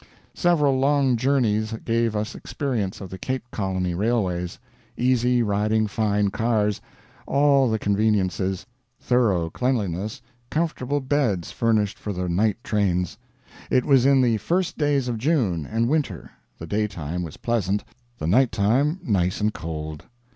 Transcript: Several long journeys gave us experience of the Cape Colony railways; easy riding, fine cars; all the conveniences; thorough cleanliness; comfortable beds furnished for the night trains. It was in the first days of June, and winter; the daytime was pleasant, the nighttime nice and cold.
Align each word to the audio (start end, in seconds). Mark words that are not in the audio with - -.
Several 0.33 0.79
long 0.79 1.15
journeys 1.15 1.73
gave 1.73 2.15
us 2.15 2.33
experience 2.33 3.01
of 3.01 3.11
the 3.11 3.19
Cape 3.19 3.43
Colony 3.51 3.93
railways; 3.93 4.57
easy 4.97 5.43
riding, 5.43 5.85
fine 5.85 6.31
cars; 6.31 6.81
all 7.27 7.69
the 7.69 7.77
conveniences; 7.77 8.65
thorough 8.99 9.51
cleanliness; 9.51 10.19
comfortable 10.49 11.01
beds 11.01 11.51
furnished 11.51 11.99
for 11.99 12.13
the 12.13 12.27
night 12.27 12.57
trains. 12.63 13.19
It 13.69 13.85
was 13.85 14.03
in 14.07 14.21
the 14.21 14.37
first 14.37 14.75
days 14.75 15.07
of 15.07 15.19
June, 15.19 15.67
and 15.67 15.87
winter; 15.87 16.31
the 16.57 16.65
daytime 16.65 17.21
was 17.21 17.37
pleasant, 17.37 17.83
the 18.17 18.25
nighttime 18.25 18.99
nice 19.03 19.39
and 19.39 19.53
cold. 19.53 20.05